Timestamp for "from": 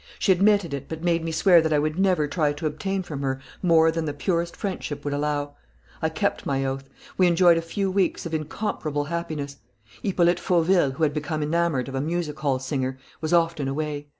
3.03-3.21